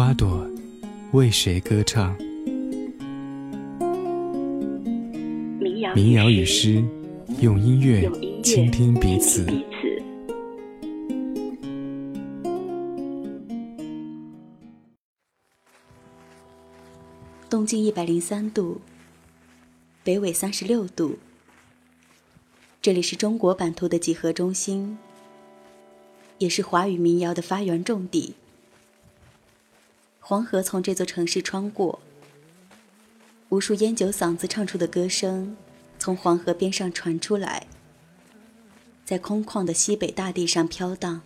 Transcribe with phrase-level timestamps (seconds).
[0.00, 0.48] 花朵
[1.12, 2.16] 为谁歌唱？
[5.94, 6.82] 民谣与诗，
[7.42, 8.10] 用音乐
[8.42, 9.44] 倾听彼此。
[17.50, 18.80] 东经一百零三度，
[20.02, 21.18] 北纬三十六度。
[22.80, 24.96] 这里是中国版图的几何中心，
[26.38, 28.36] 也是华语民谣的发源重地。
[30.30, 31.98] 黄河从这座城市穿过，
[33.48, 35.56] 无数烟酒嗓子唱出的歌声，
[35.98, 37.66] 从黄河边上传出来，
[39.04, 41.22] 在空旷的西北大地上飘荡。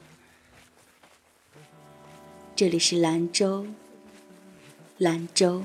[2.56, 3.66] 这里是兰州，
[4.96, 5.62] 兰州。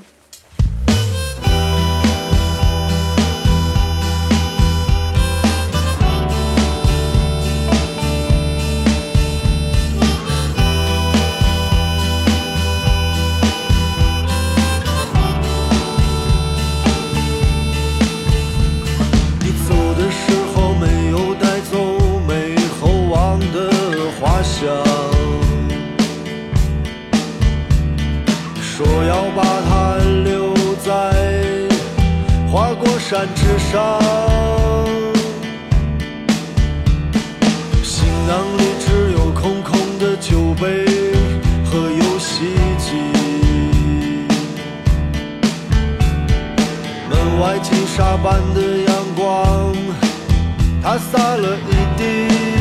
[33.72, 34.02] 上，
[37.84, 40.86] 行囊里只有空空的酒杯
[41.66, 42.88] 和游戏机。
[47.12, 49.76] 门外金沙般的阳光，
[50.82, 52.59] 它洒了一地。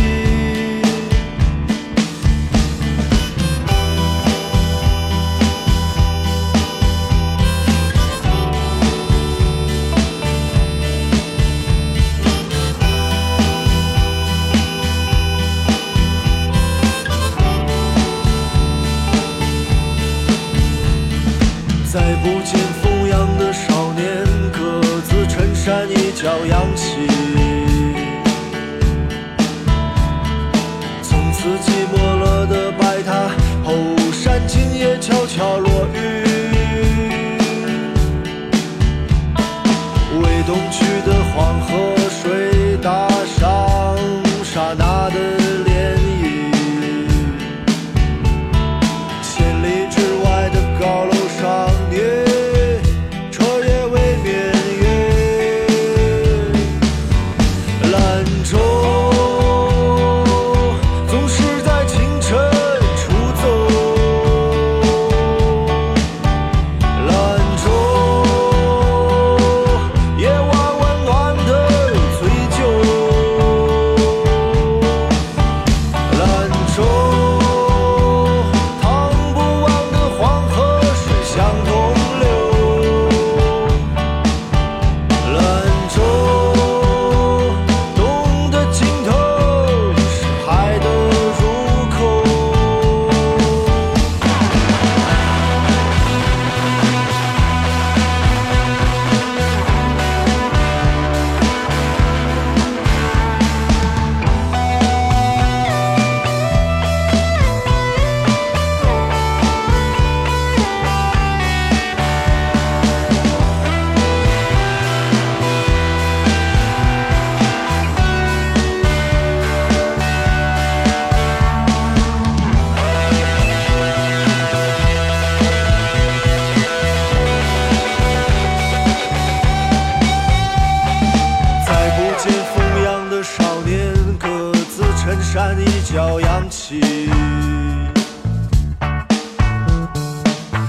[135.49, 136.79] 把你脚扬起，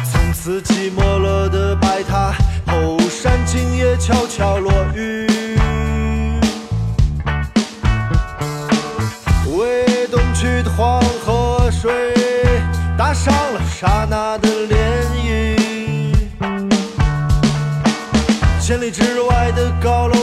[0.10, 2.34] 从此寂寞了的白塔
[2.66, 5.28] 后山，今夜悄悄落雨。
[9.58, 12.14] 为东去的黄河水
[12.98, 14.78] 打上了刹那的涟
[15.26, 15.60] 漪，
[18.62, 20.19] 千里之外的高楼。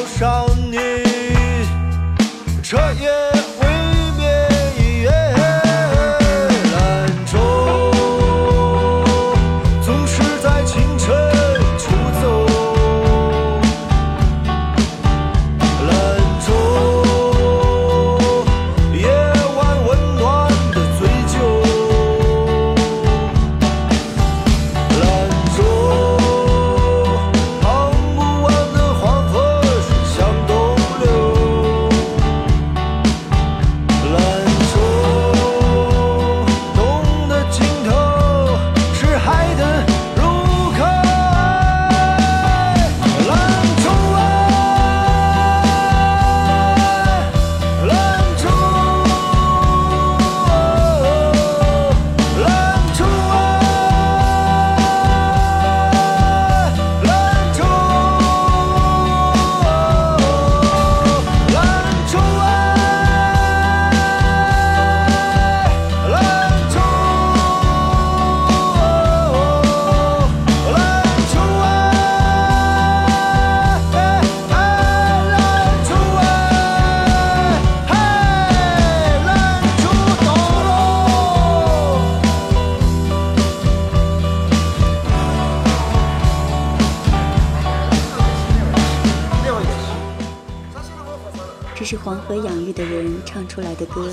[93.97, 94.13] 歌，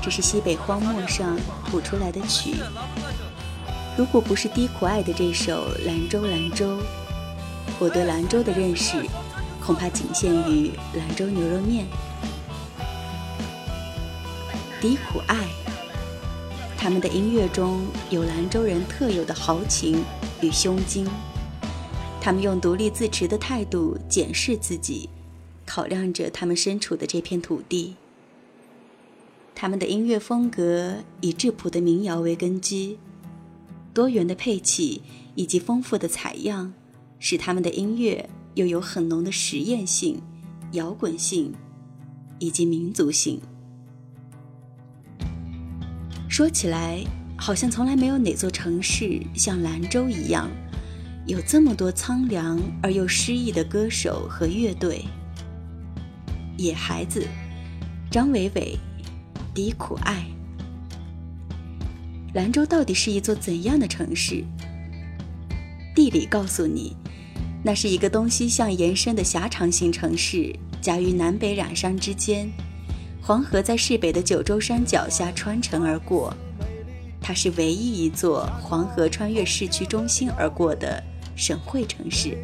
[0.00, 2.54] 这是西北荒漠上谱出来的曲。
[3.98, 6.76] 如果不是低苦爱的这首《兰州兰州》，
[7.80, 9.04] 我对兰州的认识
[9.60, 11.84] 恐怕仅限于兰州牛肉面。
[14.80, 15.48] 低苦爱，
[16.78, 20.04] 他们的音乐中有兰州人特有的豪情
[20.40, 21.08] 与胸襟，
[22.20, 25.10] 他们用独立自持的态度检视自己，
[25.64, 27.96] 考量着他们身处的这片土地。
[29.58, 32.98] 他们的音乐风格以质朴的民谣为根基。
[33.94, 35.00] 多元的配器
[35.34, 36.74] 以及丰富的采样，
[37.18, 40.20] 使他们的音乐又有很浓的实验性、
[40.72, 41.54] 摇滚性
[42.38, 43.40] 以及民族性。
[46.28, 47.02] 说起来，
[47.38, 50.50] 好像从来没有哪座城市像兰州一样，
[51.26, 55.02] 有这么多苍凉而又诗意的歌手和乐队。
[56.58, 57.26] 野孩子，
[58.10, 58.78] 张伟伟，
[59.56, 60.22] 低苦爱。
[62.34, 64.44] 兰州到底是一座怎样的城市？
[65.94, 66.94] 地理告诉你，
[67.64, 72.52] 那是一个东西向延伸的狭长型城市，夹于南北两山之间。
[73.22, 76.36] 黄河在市北的九州山脚下穿城而过，
[77.18, 81.02] 它是唯一一座黄河穿越市区中心而过的
[81.34, 82.36] 省会城市。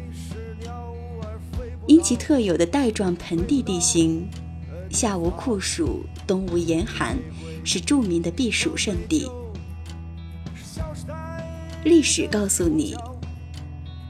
[1.85, 4.27] 因其特有的带状盆地地形，
[4.93, 7.17] 夏无酷暑，冬无严寒，
[7.65, 9.27] 是著名的避暑胜地。
[11.83, 12.95] 历史告诉你，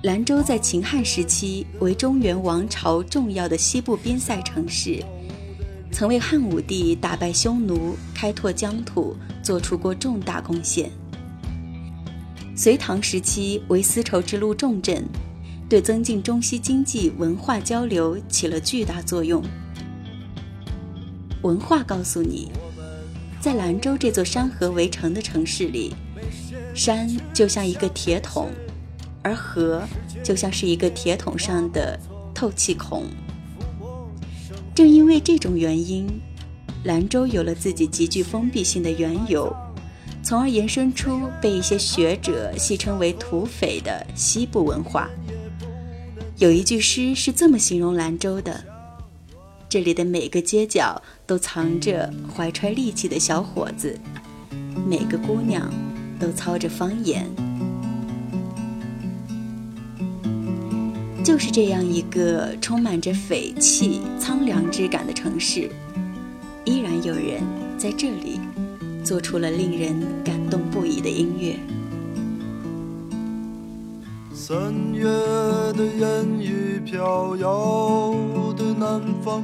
[0.03, 5.01] 兰州在秦汉时期为中原王朝重要的西部边塞城市，
[5.89, 10.91] 曾为汉武帝打败匈奴、开拓疆土做出过重大贡献。
[12.57, 15.07] 隋唐时期为丝绸之路重镇，
[15.69, 19.41] 对增进中西经济文化交流起了巨大作用。
[21.44, 22.50] 文化告诉你，
[23.40, 25.94] 在兰州这座山河围城的城市里。
[26.74, 28.50] 山就像一个铁桶，
[29.21, 29.83] 而河
[30.23, 32.00] 就像是一个铁桶上的
[32.33, 33.06] 透气孔。
[34.73, 36.07] 正因为这种原因，
[36.85, 39.56] 兰州有了自己极具封闭性的缘由，
[40.23, 45.07] 从而延伸出被一些学者戏称为“土匪”的西部文化。
[46.38, 48.64] 有一句诗是这么形容兰州的
[49.73, 53.97] ：“这里的每个街角都藏着怀揣利器的小伙子，
[54.87, 55.68] 每个姑娘。”
[56.21, 57.27] 都操着方言，
[61.25, 65.69] 就是这样一个充满着匪气、苍凉之感的城市，
[66.65, 67.42] 依然有人
[67.75, 68.39] 在这里
[69.03, 71.57] 做出了令人感动不已的音乐。
[74.33, 78.13] 三月的烟雨飘摇
[78.57, 79.44] 的南方，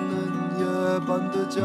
[0.99, 1.61] 搬的家。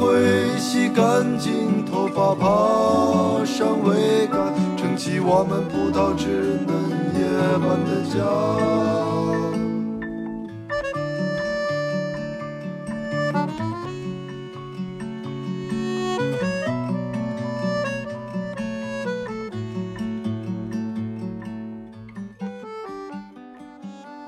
[0.00, 6.74] 会洗干净头发，爬上桅杆，撑起我们葡萄枝嫩
[7.14, 7.20] 叶
[7.58, 8.18] 般的家。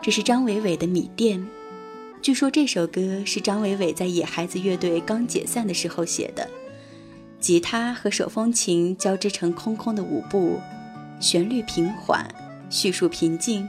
[0.03, 1.39] 这是张伟伟的《米店》，
[2.23, 6.49] 据说这首歌是张伟伟在野孩子乐队刚解散的时候写的，
[7.41, 10.61] 吉他和手风琴交织成空空的舞步，
[11.19, 12.33] 旋律平缓，
[12.71, 13.69] 叙述平静，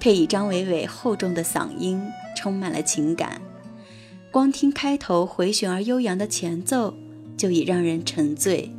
[0.00, 2.02] 配以张伟伟厚重的嗓音，
[2.34, 3.38] 充满了情感。
[4.30, 6.94] 光听开头回旋而悠扬的前奏，
[7.36, 8.72] 就已让人沉醉。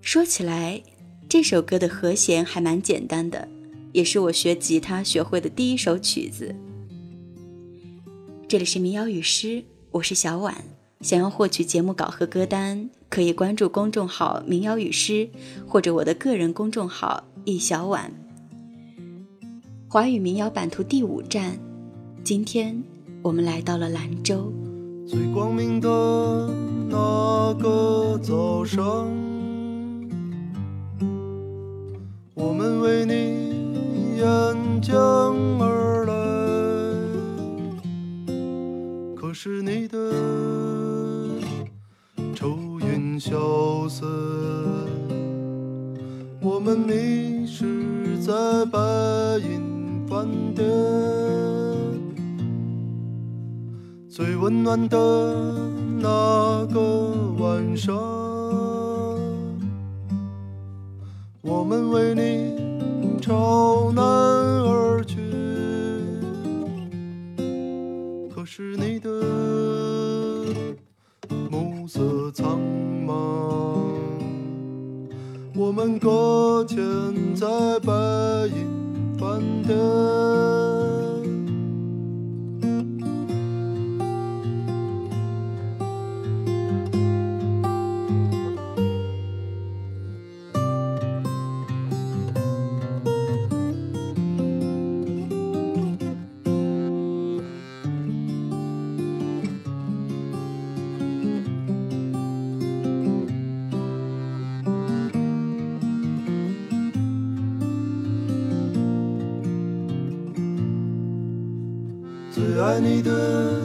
[0.00, 0.82] 说起来，
[1.28, 3.46] 这首歌的和弦还蛮简单的。
[3.92, 6.54] 也是我学吉他学会的第一首曲子。
[8.48, 10.54] 这里是民谣与诗，我是小婉。
[11.00, 15.28] 想要获取节目稿和歌单，可以关注公众号“民谣与诗”
[15.66, 18.12] 或者我的个人公众号“易小婉”。
[19.90, 21.58] 华语民谣版图第五站，
[22.22, 22.80] 今天
[23.20, 24.52] 我们来到了兰州。
[25.08, 25.88] 最光明的
[26.88, 29.10] 那个早上，
[32.34, 33.44] 我们为你。
[34.16, 35.85] 沿江而
[39.38, 39.98] 是你的
[42.34, 44.08] 愁云消散，
[46.40, 48.32] 我们迷失在
[48.72, 48.78] 白
[49.44, 50.66] 银饭店，
[54.08, 54.96] 最温暖的
[56.00, 56.80] 那个
[57.38, 57.94] 晚上，
[61.42, 62.56] 我们为你。
[63.20, 65.16] 朝南而去，
[68.32, 68.85] 可是你
[75.58, 76.76] 我们搁浅
[77.34, 77.46] 在
[77.80, 77.92] 白
[78.48, 80.55] 银饭店。
[112.78, 113.55] 你的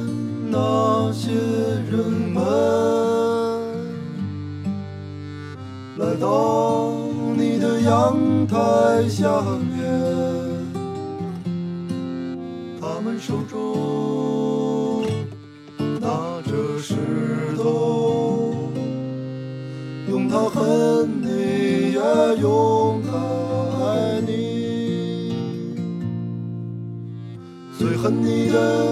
[28.22, 28.92] 你的。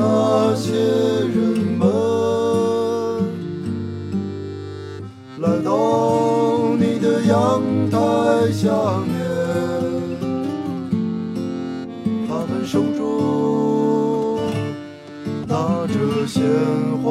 [0.00, 1.36] 那些人
[1.76, 1.82] 们
[5.40, 5.68] 来到
[6.78, 7.96] 你的阳台
[8.52, 8.68] 下
[9.06, 9.10] 面，
[12.28, 14.38] 他们手中
[15.46, 15.54] 拿
[15.86, 15.94] 着
[16.26, 16.42] 鲜
[17.02, 17.06] 花，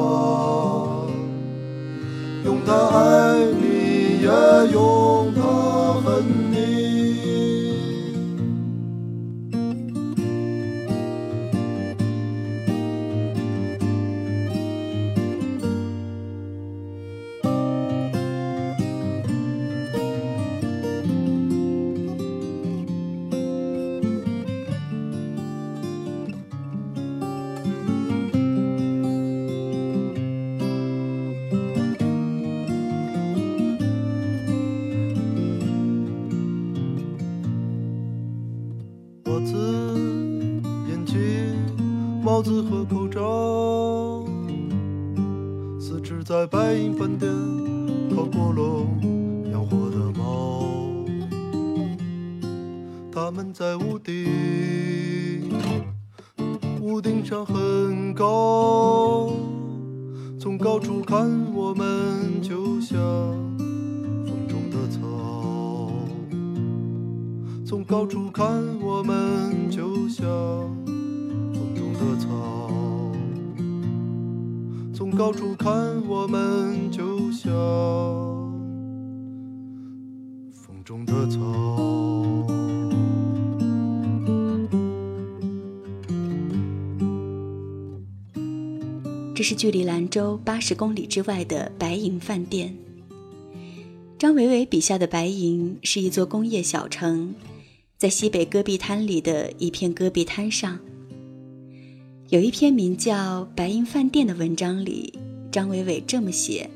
[2.46, 4.28] 用它爱你，也
[4.72, 5.34] 用
[53.98, 55.50] 屋顶，
[56.80, 59.34] 屋顶上很高，
[60.40, 63.00] 从高处看我们就像
[63.58, 65.92] 风中的草，
[67.66, 68.46] 从高处看
[68.80, 70.28] 我们就像
[71.56, 73.12] 风中的草。
[74.94, 75.74] 从高处看，
[76.08, 77.52] 我们就像
[80.54, 81.87] 风中的草。
[89.50, 92.76] 是距离兰州八十公里之外的白银饭店。
[94.20, 97.34] 张维维笔下的白银是一座工业小城，
[97.98, 100.78] 在西北戈壁滩里的一片戈壁滩上。
[102.28, 105.14] 有一篇名叫《白银饭店》的文章里，
[105.50, 106.70] 张伟伟这么写：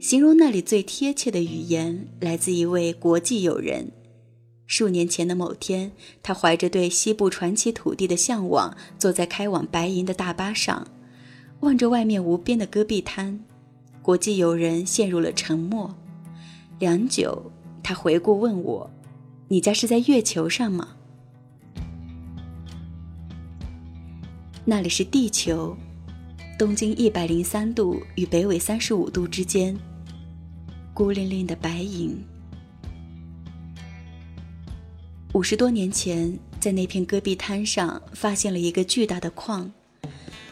[0.00, 3.92] 形容那里最贴切的语言来自一位国际友人。
[4.66, 10.88] 数年前的某天，他怀着对西部传奇土地的向往，坐在开往白银的大巴上，
[11.60, 13.40] 望着外面无边的戈壁滩。
[14.02, 15.94] 国际友人陷入了沉默。
[16.78, 17.50] 良久，
[17.82, 18.90] 他回顾问我
[19.48, 20.88] ：“你家是在月球上吗？”
[24.64, 25.76] 那里是地球，
[26.58, 29.78] 东经一百零三度与北纬三十五度之间，
[30.92, 32.20] 孤零零的白银。
[35.36, 39.70] 五十多年前，在那片戈壁滩上发现了一个巨大的矿，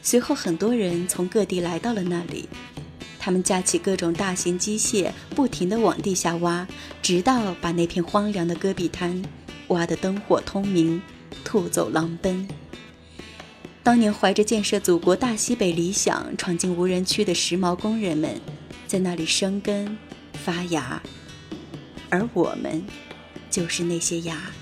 [0.02, 2.46] 随后很多人从各地来到了那里，
[3.18, 6.68] 他们架起各种大型机械，不停地往地下挖，
[7.00, 9.22] 直到把那片荒凉的戈壁滩
[9.68, 11.00] 挖得灯火通明，
[11.42, 12.46] 兔走狼奔。
[13.82, 18.38] 当年怀着建设祖国大西北理想闯进无人区的时髦工人们，
[18.86, 19.96] 在那里生根
[20.34, 21.02] 发芽，
[22.10, 22.84] 而我们，
[23.50, 24.52] 就是那些芽。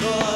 [0.00, 0.28] 九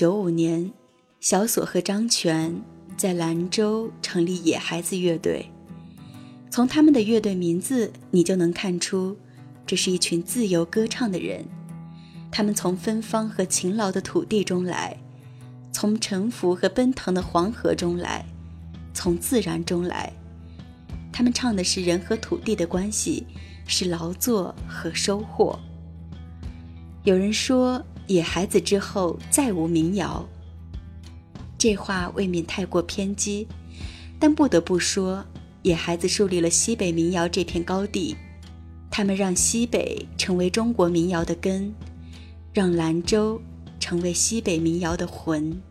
[0.00, 0.72] 九五年，
[1.20, 2.58] 小锁和张全
[2.96, 5.44] 在兰州成立野孩子乐队。
[6.48, 9.14] 从他们的乐队名字，你就能看出，
[9.66, 11.44] 这是一群自由歌唱的人。
[12.30, 14.96] 他们从芬芳和勤劳的土地中来，
[15.70, 18.24] 从沉浮和奔腾的黄河中来，
[18.94, 20.10] 从自然中来。
[21.12, 23.26] 他们唱的是人和土地的关系，
[23.66, 25.60] 是劳作和收获。
[27.04, 30.28] 有人说，野孩子之后再无民谣。
[31.56, 33.46] 这话未免太过偏激，
[34.18, 35.24] 但不得不说，
[35.62, 38.16] 野孩子树立了西北民谣这片高地，
[38.90, 41.72] 他们让西北成为中国民谣的根。
[42.52, 43.40] 让兰州
[43.78, 45.62] 成为西北民谣的魂。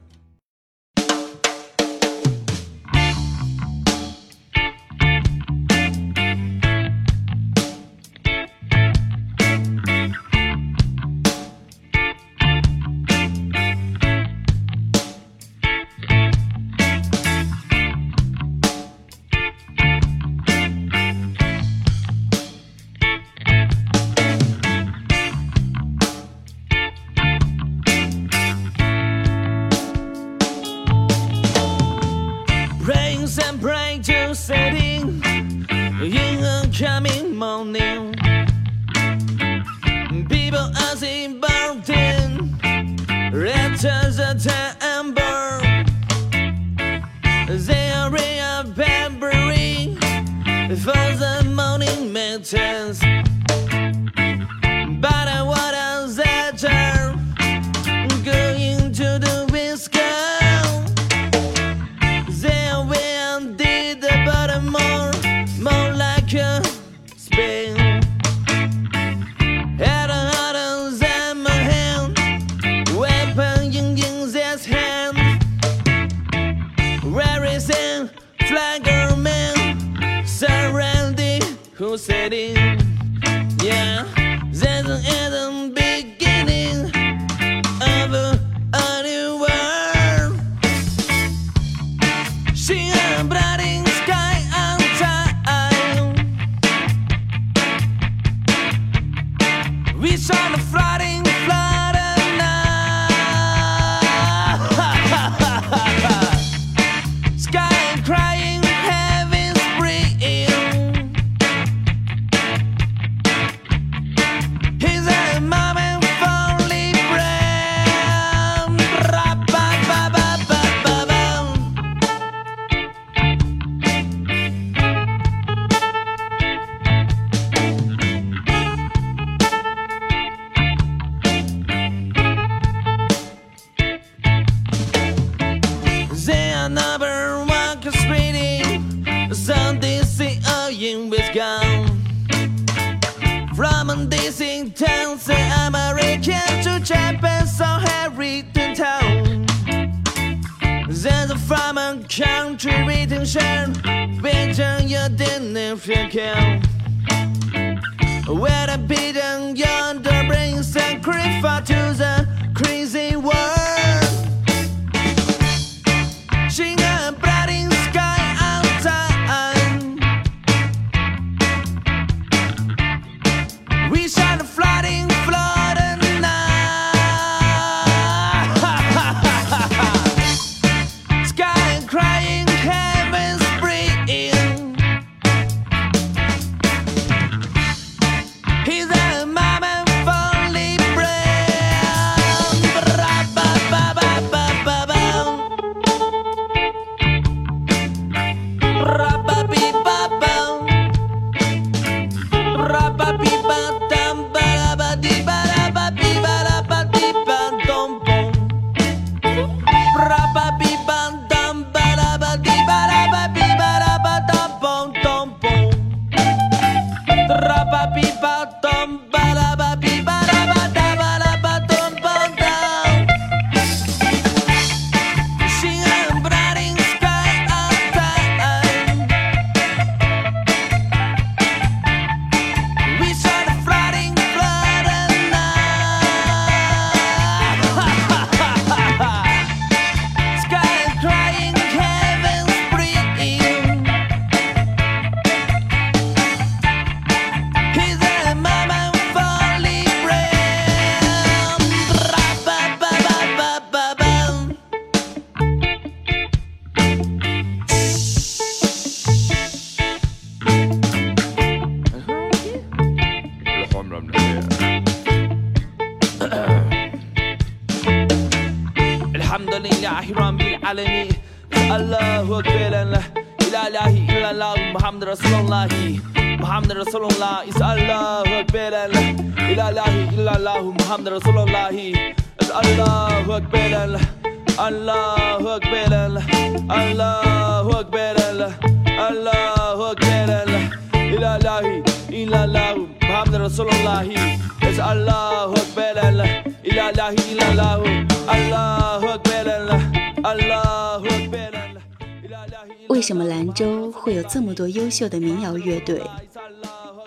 [303.09, 305.99] 为什么兰州会有这么多优秀的民谣乐队？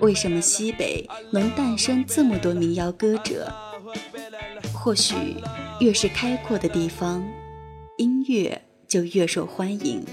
[0.01, 3.49] 为什么西北能诞生这么多民谣歌者？
[4.75, 5.15] 或许
[5.79, 7.25] 越是开阔的地方，
[7.99, 10.05] 音乐就越受欢迎。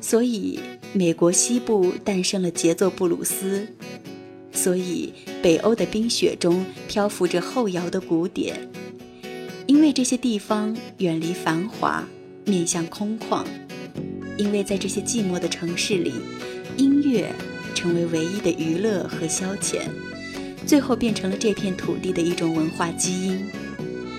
[0.00, 0.58] 所以，
[0.94, 3.66] 美国西部诞生了节奏布鲁斯；
[4.50, 5.12] 所以，
[5.42, 8.66] 北欧的冰雪中漂浮着后摇的鼓点。
[9.66, 12.02] 因为这些地方远离繁华，
[12.46, 13.44] 面向空旷。
[14.40, 16.14] 因为在这些寂寞的城市里，
[16.78, 17.30] 音乐
[17.74, 19.80] 成为唯一的娱乐和消遣，
[20.66, 23.46] 最后变成了这片土地的一种文化基因，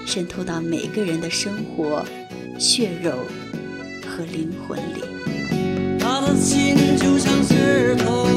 [0.05, 2.05] 渗透到每个人的生活、
[2.60, 3.13] 血肉
[4.05, 5.01] 和灵魂里。
[5.99, 8.27] 他的心就像石头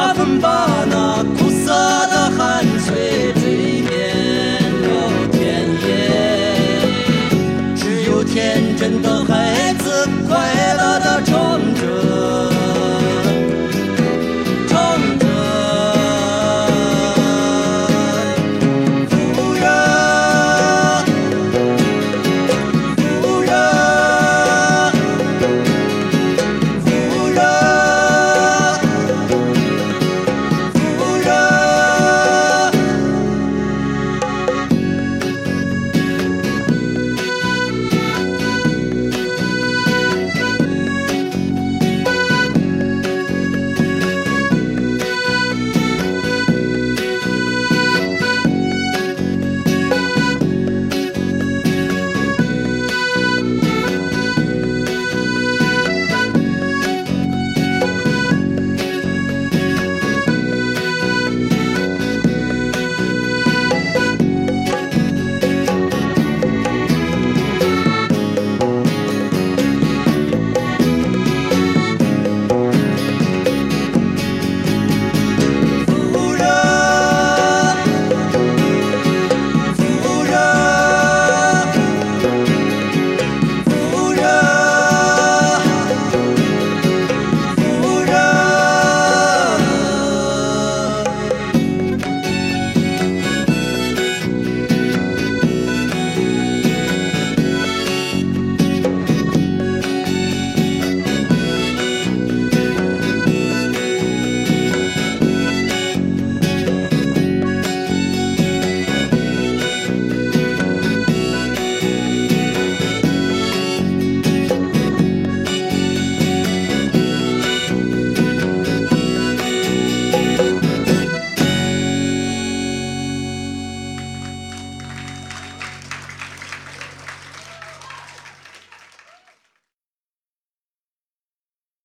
[0.00, 0.79] love them both.